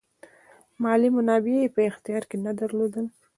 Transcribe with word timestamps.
مالي 0.81 1.09
منابع 1.17 1.53
یې 1.61 1.73
په 1.75 1.81
اختیار 1.89 2.23
کې 2.29 2.37
نه 2.45 2.51
درلودل. 2.59 3.05